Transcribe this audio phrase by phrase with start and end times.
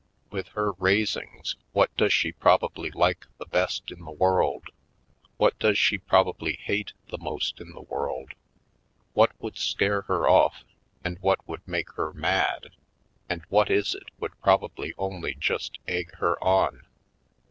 [0.31, 4.69] With her raisings, what does she probably like the best in the world?
[5.37, 8.33] What does she pro bably hate the most in the world?
[9.13, 10.63] What would scare her off
[11.03, 12.71] and what would make her mad,
[13.29, 16.81] and what is it would probably only just egg her on?